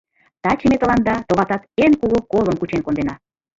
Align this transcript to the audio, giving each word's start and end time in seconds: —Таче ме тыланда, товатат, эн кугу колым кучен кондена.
—Таче 0.43 0.65
ме 0.71 0.77
тыланда, 0.81 1.15
товатат, 1.27 1.61
эн 1.83 1.91
кугу 1.99 2.19
колым 2.31 2.55
кучен 2.57 2.81
кондена. 2.83 3.13